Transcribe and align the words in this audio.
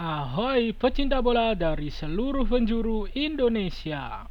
Ahoy 0.00 0.72
pecinta 0.72 1.20
bola 1.20 1.52
dari 1.52 1.92
seluruh 1.92 2.48
penjuru 2.48 3.04
Indonesia. 3.12 4.24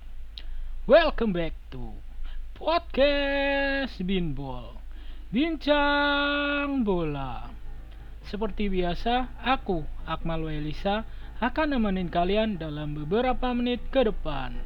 Welcome 0.89 1.29
back 1.29 1.53
to 1.69 1.93
Podcast 2.57 4.01
Binbol 4.01 4.81
Bincang 5.29 6.81
Bola. 6.81 7.53
Seperti 8.25 8.65
biasa, 8.65 9.29
aku, 9.45 9.85
Akmal 10.09 10.49
Welisa 10.49 11.05
akan 11.37 11.77
nemenin 11.77 12.09
kalian 12.09 12.57
dalam 12.57 12.97
beberapa 12.97 13.53
menit 13.53 13.93
ke 13.93 14.09
depan. 14.09 14.57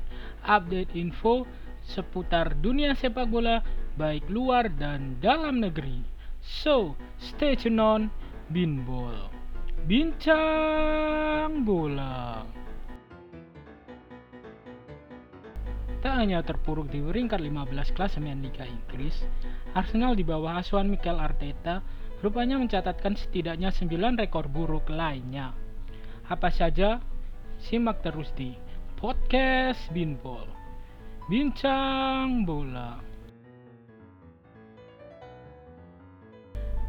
Update 0.47 0.95
info 0.95 1.43
seputar 1.83 2.55
dunia 2.63 2.95
sepak 2.95 3.27
bola 3.27 3.59
baik 3.99 4.31
luar 4.31 4.71
dan 4.71 5.20
dalam 5.20 5.59
negeri. 5.59 5.99
So, 6.39 6.95
stay 7.20 7.59
tune 7.59 7.83
on 7.83 8.07
Binbol 8.47 9.42
Bincang 9.84 11.68
Bola 11.68 12.39
Tak 15.99 16.13
hanya 16.23 16.40
terpuruk 16.40 16.88
di 16.88 17.03
peringkat 17.03 17.44
15 17.44 17.91
klasemen 17.91 18.40
Liga 18.40 18.63
Inggris, 18.63 19.27
Arsenal 19.76 20.16
di 20.16 20.23
bawah 20.23 20.63
asuhan 20.63 20.88
Mikel 20.88 21.20
Arteta 21.20 21.84
rupanya 22.23 22.55
mencatatkan 22.63 23.20
setidaknya 23.20 23.76
9 23.76 24.23
rekor 24.23 24.48
buruk 24.48 24.88
lainnya. 24.88 25.52
Apa 26.31 26.48
saja? 26.48 27.04
Simak 27.68 28.07
terus 28.07 28.31
di 28.40 28.55
Podcast 28.95 29.91
Binbol. 29.91 30.48
Bincang 31.27 32.48
Bola. 32.48 33.12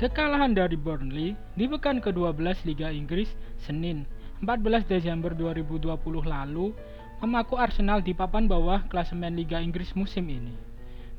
Kekalahan 0.04 0.52
dari 0.52 0.76
Burnley 0.76 1.32
di 1.56 1.64
pekan 1.64 1.96
ke-12 1.96 2.68
Liga 2.68 2.92
Inggris 2.92 3.32
Senin 3.56 4.04
14 4.44 4.84
Desember 4.84 5.32
2020 5.32 5.96
lalu 6.28 6.76
memaku 7.24 7.56
Arsenal 7.56 8.04
di 8.04 8.12
papan 8.12 8.44
bawah 8.44 8.84
klasemen 8.92 9.32
Liga 9.32 9.64
Inggris 9.64 9.96
musim 9.96 10.28
ini. 10.28 10.52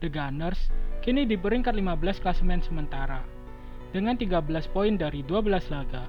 The 0.05 0.13
Gunners 0.13 0.69
kini 1.01 1.25
di 1.25 1.33
peringkat 1.33 1.73
15 1.73 2.21
klasemen 2.21 2.61
sementara 2.61 3.25
dengan 3.89 4.21
13 4.21 4.45
poin 4.69 4.93
dari 4.93 5.25
12 5.25 5.73
laga, 5.73 6.05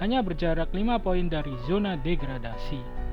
hanya 0.00 0.24
berjarak 0.24 0.72
5 0.72 1.04
poin 1.04 1.28
dari 1.28 1.52
zona 1.68 1.92
degradasi. 2.00 3.03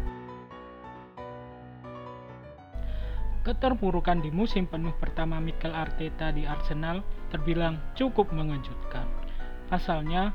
Keterpurukan 3.42 4.22
di 4.22 4.30
musim 4.30 4.70
penuh 4.70 4.94
pertama 5.02 5.42
Mikel 5.42 5.74
Arteta 5.74 6.30
di 6.30 6.46
Arsenal 6.46 7.02
terbilang 7.34 7.82
cukup 7.98 8.30
mengejutkan. 8.30 9.10
Pasalnya, 9.66 10.30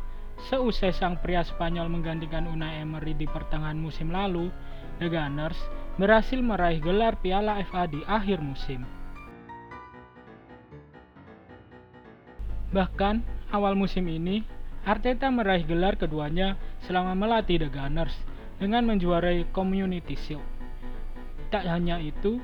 seusai 0.51 0.91
sang 0.91 1.23
pria 1.23 1.47
Spanyol 1.47 1.87
menggantikan 1.87 2.51
Unai 2.51 2.83
Emery 2.83 3.15
di 3.15 3.31
pertengahan 3.31 3.79
musim 3.79 4.11
lalu, 4.11 4.51
The 4.99 5.07
Gunners 5.07 5.55
berhasil 6.03 6.43
meraih 6.43 6.83
gelar 6.83 7.15
Piala 7.23 7.63
FA 7.71 7.87
di 7.87 8.03
akhir 8.11 8.43
musim. 8.43 8.83
Bahkan, 12.75 13.23
awal 13.55 13.79
musim 13.79 14.11
ini, 14.11 14.43
Arteta 14.83 15.31
meraih 15.31 15.63
gelar 15.63 15.95
keduanya 15.95 16.59
selama 16.83 17.15
melatih 17.15 17.63
The 17.63 17.71
Gunners 17.71 18.19
dengan 18.59 18.83
menjuarai 18.83 19.47
Community 19.55 20.19
Shield. 20.19 20.43
Tak 21.55 21.63
hanya 21.71 22.03
itu, 22.03 22.43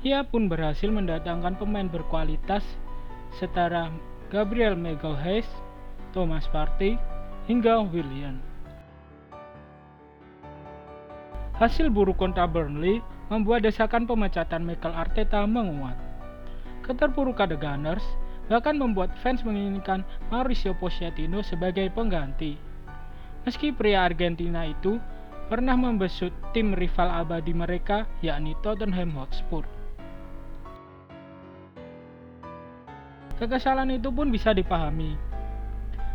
ia 0.00 0.24
pun 0.24 0.48
berhasil 0.48 0.88
mendatangkan 0.88 1.60
pemain 1.60 1.84
berkualitas 1.84 2.64
setara 3.36 3.92
Gabriel 4.32 4.72
Magalhaes, 4.72 5.44
Thomas 6.16 6.48
Partey, 6.48 6.96
hingga 7.44 7.84
William. 7.92 8.40
Hasil 11.60 11.92
buruk 11.92 12.16
kontra 12.16 12.48
Burnley 12.48 13.04
membuat 13.28 13.68
desakan 13.68 14.08
pemecatan 14.08 14.64
Mikel 14.64 14.96
Arteta 14.96 15.44
menguat. 15.44 15.98
Keterpurukan 16.80 17.52
The 17.52 17.60
Gunners 17.60 18.02
bahkan 18.48 18.80
membuat 18.80 19.12
fans 19.20 19.44
menginginkan 19.44 20.02
Mauricio 20.32 20.72
Pochettino 20.80 21.44
sebagai 21.44 21.92
pengganti. 21.92 22.56
Meski 23.44 23.70
pria 23.76 24.08
Argentina 24.08 24.64
itu 24.64 24.96
pernah 25.52 25.76
membesut 25.76 26.32
tim 26.56 26.72
rival 26.72 27.12
abadi 27.12 27.52
mereka 27.52 28.08
yakni 28.24 28.56
Tottenham 28.64 29.12
Hotspur. 29.14 29.79
Kekesalan 33.40 33.96
itu 33.96 34.12
pun 34.12 34.28
bisa 34.28 34.52
dipahami. 34.52 35.16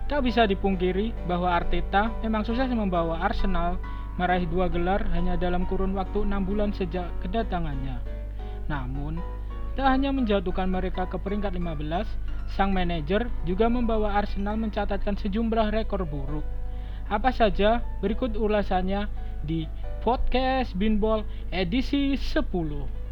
Tak 0.05 0.21
bisa 0.21 0.45
dipungkiri 0.45 1.09
bahwa 1.25 1.49
Arteta 1.49 2.13
memang 2.21 2.45
sukses 2.45 2.69
membawa 2.69 3.17
Arsenal 3.25 3.81
meraih 4.21 4.45
dua 4.45 4.69
gelar 4.69 5.01
hanya 5.17 5.33
dalam 5.33 5.65
kurun 5.65 5.97
waktu 5.97 6.21
enam 6.21 6.45
bulan 6.45 6.69
sejak 6.77 7.09
kedatangannya. 7.25 7.97
Namun, 8.69 9.17
tak 9.73 9.89
hanya 9.89 10.13
menjatuhkan 10.13 10.69
mereka 10.69 11.09
ke 11.09 11.17
peringkat 11.17 11.57
15, 11.57 12.05
sang 12.53 12.69
manajer 12.69 13.25
juga 13.43 13.73
membawa 13.73 14.21
Arsenal 14.21 14.61
mencatatkan 14.61 15.17
sejumlah 15.17 15.73
rekor 15.73 16.05
buruk. 16.05 16.45
Apa 17.09 17.33
saja 17.33 17.81
berikut 18.05 18.37
ulasannya 18.37 19.09
di 19.41 19.65
podcast 20.05 20.77
Binball 20.77 21.25
edisi 21.49 22.13
10. 22.13 23.04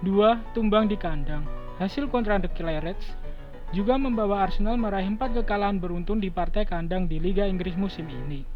2. 0.00 0.56
Tumbang 0.56 0.88
di 0.88 0.96
kandang 0.96 1.44
Hasil 1.76 2.08
kontra 2.08 2.40
The 2.40 2.48
Clarets 2.54 3.25
juga 3.74 3.98
membawa 3.98 4.46
Arsenal 4.46 4.78
meraih 4.78 5.10
empat 5.10 5.42
kekalahan 5.42 5.82
beruntun 5.82 6.22
di 6.22 6.30
partai 6.30 6.62
kandang 6.62 7.10
di 7.10 7.18
Liga 7.18 7.42
Inggris 7.48 7.74
musim 7.74 8.06
ini. 8.06 8.46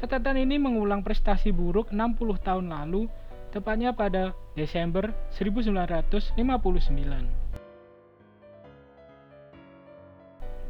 Catatan 0.00 0.40
ini 0.40 0.56
mengulang 0.56 1.04
prestasi 1.04 1.52
buruk 1.52 1.92
60 1.92 2.40
tahun 2.40 2.72
lalu, 2.72 3.04
tepatnya 3.52 3.92
pada 3.92 4.32
Desember 4.56 5.12
1959. 5.36 6.40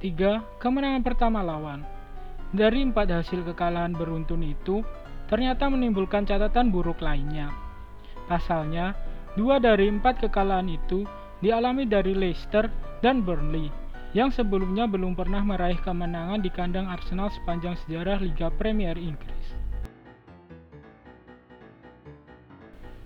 3. 0.01 0.41
Kemenangan 0.57 1.05
pertama 1.05 1.45
lawan 1.45 1.85
Dari 2.51 2.83
empat 2.83 3.07
hasil 3.07 3.47
kekalahan 3.47 3.95
beruntun 3.95 4.43
itu, 4.43 4.83
ternyata 5.31 5.71
menimbulkan 5.71 6.27
catatan 6.27 6.75
buruk 6.75 6.99
lainnya. 6.99 7.55
Pasalnya, 8.27 8.99
dua 9.39 9.63
dari 9.63 9.87
empat 9.87 10.27
kekalahan 10.27 10.67
itu 10.67 11.07
dialami 11.39 11.87
dari 11.87 12.19
Leicester 12.19 12.90
dan 13.01 13.25
Burnley 13.25 13.69
yang 14.13 14.29
sebelumnya 14.33 14.85
belum 14.91 15.17
pernah 15.17 15.41
meraih 15.41 15.79
kemenangan 15.81 16.41
di 16.41 16.51
kandang 16.53 16.89
Arsenal 16.89 17.33
sepanjang 17.33 17.77
sejarah 17.85 18.21
Liga 18.21 18.53
Premier 18.53 18.97
Inggris. 18.97 19.47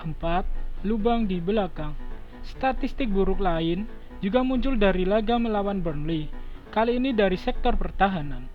4. 0.04 0.84
Lubang 0.84 1.24
di 1.24 1.40
belakang 1.40 1.96
Statistik 2.44 3.08
buruk 3.08 3.40
lain 3.40 3.88
juga 4.20 4.44
muncul 4.44 4.76
dari 4.76 5.08
laga 5.08 5.40
melawan 5.40 5.80
Burnley, 5.80 6.28
kali 6.72 7.00
ini 7.00 7.16
dari 7.16 7.40
sektor 7.40 7.72
pertahanan. 7.76 8.48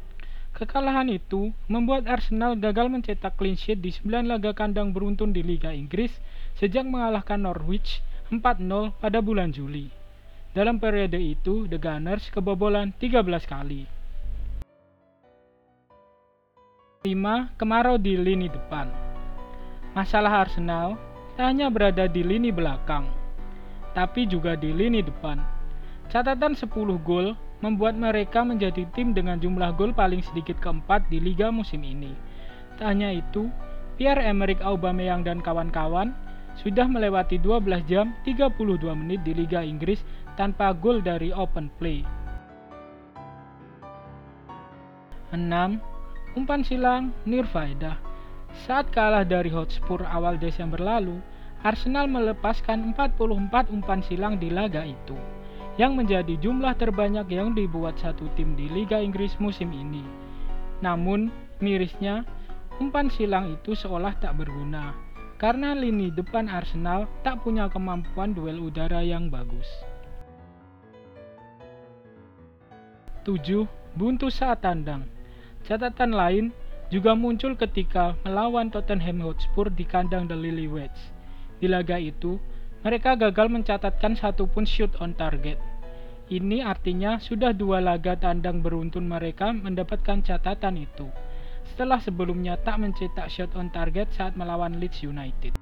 Kekalahan 0.53 1.09
itu 1.09 1.49
membuat 1.65 2.05
Arsenal 2.05 2.57
gagal 2.57 2.89
mencetak 2.89 3.37
clean 3.37 3.57
sheet 3.57 3.81
di 3.81 3.89
9 3.93 4.29
laga 4.29 4.53
kandang 4.53 4.93
beruntun 4.93 5.33
di 5.33 5.41
Liga 5.41 5.73
Inggris 5.73 6.13
sejak 6.57 6.85
mengalahkan 6.85 7.41
Norwich 7.41 8.01
4-0 8.29 8.97
pada 8.97 9.21
bulan 9.21 9.49
Juli. 9.53 9.98
Dalam 10.49 10.81
periode 10.81 11.21
itu, 11.21 11.69
The 11.69 11.77
Gunners 11.77 12.33
kebobolan 12.33 12.89
13 12.97 13.45
kali. 13.45 13.85
5. 17.05 17.53
Kemarau 17.55 18.01
di 18.01 18.17
lini 18.17 18.49
depan 18.49 18.89
Masalah 19.93 20.43
Arsenal 20.43 20.97
tak 21.37 21.53
hanya 21.53 21.69
berada 21.69 22.09
di 22.09 22.25
lini 22.25 22.49
belakang, 22.49 23.07
tapi 23.93 24.25
juga 24.25 24.57
di 24.57 24.73
lini 24.73 25.05
depan. 25.05 25.37
Catatan 26.09 26.57
10 26.57 26.65
gol 27.05 27.37
membuat 27.61 27.93
mereka 27.93 28.41
menjadi 28.41 28.89
tim 28.97 29.13
dengan 29.13 29.37
jumlah 29.37 29.77
gol 29.77 29.93
paling 29.93 30.25
sedikit 30.25 30.57
keempat 30.57 31.07
di 31.13 31.21
liga 31.21 31.53
musim 31.53 31.85
ini. 31.85 32.11
Tak 32.81 32.89
hanya 32.89 33.13
itu, 33.13 33.53
Pierre-Emerick 34.01 34.65
Aubameyang 34.65 35.21
dan 35.21 35.45
kawan-kawan 35.45 36.11
sudah 36.57 36.89
melewati 36.89 37.37
12 37.37 37.85
jam 37.85 38.15
32 38.25 38.81
menit 38.97 39.21
di 39.21 39.37
Liga 39.37 39.61
Inggris 39.61 40.01
tanpa 40.39 40.73
gol 40.73 41.03
dari 41.03 41.29
open 41.29 41.69
play. 41.77 42.01
6. 45.29 45.45
Umpan 46.33 46.61
silang 46.65 47.13
Nirfaedah 47.29 47.97
Saat 48.65 48.89
kalah 48.89 49.21
dari 49.21 49.53
Hotspur 49.53 50.01
awal 50.01 50.41
Desember 50.41 50.81
lalu, 50.81 51.21
Arsenal 51.61 52.09
melepaskan 52.09 52.95
44 52.97 53.69
umpan 53.69 54.01
silang 54.01 54.41
di 54.41 54.49
laga 54.49 54.81
itu, 54.81 55.13
yang 55.77 55.93
menjadi 55.93 56.33
jumlah 56.39 56.73
terbanyak 56.79 57.29
yang 57.29 57.53
dibuat 57.53 57.99
satu 58.01 58.25
tim 58.33 58.57
di 58.57 58.71
Liga 58.71 58.97
Inggris 58.97 59.37
musim 59.37 59.69
ini. 59.69 60.01
Namun, 60.81 61.29
mirisnya, 61.61 62.25
umpan 62.81 63.11
silang 63.11 63.53
itu 63.53 63.77
seolah 63.77 64.17
tak 64.17 64.39
berguna, 64.39 64.95
karena 65.39 65.71
lini 65.71 66.11
depan 66.11 66.51
Arsenal 66.51 67.07
tak 67.23 67.41
punya 67.47 67.71
kemampuan 67.71 68.35
duel 68.35 68.59
udara 68.59 68.99
yang 68.99 69.31
bagus. 69.31 69.65
7. 73.23 73.63
Buntu 73.95 74.27
saat 74.27 74.61
tandang 74.61 75.07
Catatan 75.63 76.11
lain 76.11 76.45
juga 76.91 77.13
muncul 77.15 77.55
ketika 77.55 78.19
melawan 78.25 78.67
Tottenham 78.73 79.23
Hotspur 79.23 79.69
di 79.71 79.85
kandang 79.85 80.27
The 80.27 80.35
Lillywhites. 80.35 81.13
Di 81.61 81.69
laga 81.69 82.01
itu, 82.01 82.41
mereka 82.81 83.13
gagal 83.13 83.47
mencatatkan 83.51 84.17
satupun 84.17 84.65
shoot 84.65 84.89
on 84.97 85.13
target. 85.13 85.61
Ini 86.29 86.65
artinya 86.65 87.21
sudah 87.21 87.53
dua 87.53 87.81
laga 87.81 88.17
tandang 88.17 88.65
beruntun 88.65 89.05
mereka 89.05 89.53
mendapatkan 89.53 90.25
catatan 90.25 90.81
itu, 90.81 91.05
setelah 91.73 92.01
sebelumnya 92.01 92.57
tak 92.59 92.81
mencetak 92.81 93.29
shot 93.29 93.53
on 93.55 93.69
target 93.69 94.09
saat 94.13 94.33
melawan 94.35 94.77
Leeds 94.77 95.05
United. 95.05 95.55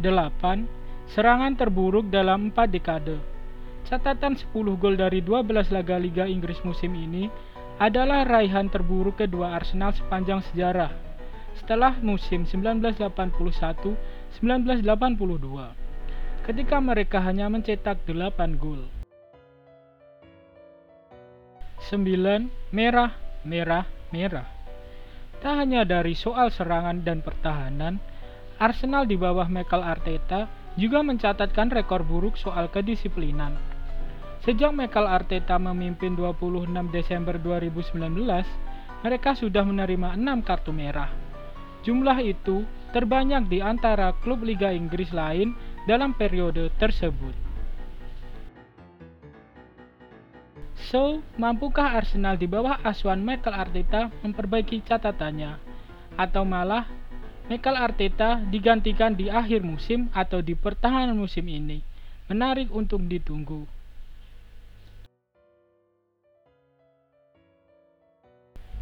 8. 0.00 0.64
Serangan 1.10 1.58
terburuk 1.58 2.06
dalam 2.08 2.54
4 2.54 2.70
dekade 2.70 3.18
Catatan 3.90 4.38
10 4.38 4.54
gol 4.78 4.94
dari 4.94 5.18
12 5.18 5.74
laga 5.74 5.98
Liga 5.98 6.22
Inggris 6.22 6.62
musim 6.62 6.94
ini 6.94 7.26
adalah 7.82 8.22
raihan 8.22 8.70
terburuk 8.70 9.18
kedua 9.18 9.56
Arsenal 9.58 9.90
sepanjang 9.90 10.44
sejarah 10.52 10.94
setelah 11.58 11.98
musim 11.98 12.46
1981-1982 12.46 14.38
ketika 16.46 16.76
mereka 16.78 17.18
hanya 17.18 17.50
mencetak 17.50 18.06
8 18.06 18.62
gol. 18.62 18.99
9. 21.90 22.70
Merah, 22.70 23.18
merah, 23.42 23.82
merah. 24.14 24.46
Tak 25.42 25.58
hanya 25.58 25.82
dari 25.82 26.14
soal 26.14 26.54
serangan 26.54 27.02
dan 27.02 27.18
pertahanan, 27.18 27.98
Arsenal 28.62 29.10
di 29.10 29.18
bawah 29.18 29.50
Mikel 29.50 29.82
Arteta 29.82 30.46
juga 30.78 31.02
mencatatkan 31.02 31.66
rekor 31.66 32.06
buruk 32.06 32.38
soal 32.38 32.70
kedisiplinan. 32.70 33.58
Sejak 34.46 34.70
Michael 34.70 35.10
Arteta 35.10 35.58
memimpin 35.58 36.14
26 36.14 36.70
Desember 36.94 37.34
2019, 37.42 37.98
mereka 39.02 39.34
sudah 39.34 39.66
menerima 39.66 40.14
6 40.14 40.46
kartu 40.46 40.70
merah. 40.70 41.10
Jumlah 41.82 42.22
itu 42.22 42.62
terbanyak 42.94 43.50
di 43.50 43.58
antara 43.58 44.14
klub 44.22 44.46
Liga 44.46 44.70
Inggris 44.70 45.10
lain 45.10 45.58
dalam 45.90 46.14
periode 46.14 46.70
tersebut. 46.78 47.49
So, 50.90 51.22
mampukah 51.38 51.94
Arsenal 51.94 52.34
di 52.34 52.50
bawah 52.50 52.82
asuhan 52.82 53.22
Michael 53.22 53.54
Arteta 53.54 54.10
memperbaiki 54.26 54.82
catatannya? 54.82 55.54
Atau 56.18 56.42
malah 56.42 56.90
Michael 57.46 57.78
Arteta 57.78 58.42
digantikan 58.42 59.14
di 59.14 59.30
akhir 59.30 59.62
musim 59.62 60.10
atau 60.10 60.42
di 60.42 60.58
pertahanan 60.58 61.14
musim 61.14 61.46
ini? 61.46 61.78
Menarik 62.26 62.74
untuk 62.74 63.06
ditunggu. 63.06 63.70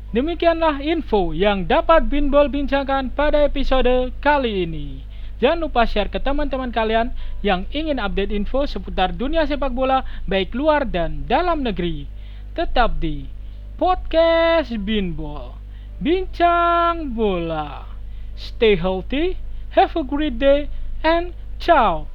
Demikianlah 0.08 0.80
info 0.80 1.36
yang 1.36 1.68
dapat 1.68 2.08
Binbol 2.08 2.48
bincangkan 2.48 3.12
pada 3.12 3.44
episode 3.44 4.16
kali 4.24 4.64
ini. 4.64 5.07
Jangan 5.38 5.62
lupa 5.62 5.86
share 5.86 6.10
ke 6.10 6.18
teman-teman 6.18 6.74
kalian 6.74 7.14
yang 7.46 7.62
ingin 7.70 8.02
update 8.02 8.34
info 8.34 8.66
seputar 8.66 9.14
dunia 9.14 9.46
sepak 9.46 9.70
bola 9.70 10.02
baik 10.26 10.50
luar 10.50 10.82
dan 10.82 11.22
dalam 11.30 11.62
negeri. 11.62 12.10
Tetap 12.58 12.98
di 12.98 13.30
Podcast 13.78 14.74
Binbol. 14.82 15.54
Bincang 16.02 17.14
bola. 17.14 17.86
Stay 18.34 18.74
healthy, 18.74 19.38
have 19.78 19.94
a 19.94 20.02
great 20.02 20.42
day, 20.42 20.66
and 21.06 21.34
ciao. 21.62 22.10